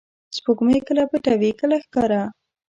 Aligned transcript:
•سپوږمۍ 0.35 0.79
کله 0.87 1.01
پټه 1.11 1.33
وي، 1.41 1.51
کله 1.59 1.75
ښکاره. 1.85 2.21